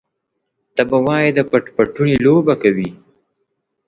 [0.75, 2.89] ته به وايې د پټ پټوني لوبه کوي.